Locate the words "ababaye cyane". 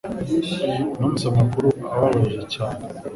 1.93-2.83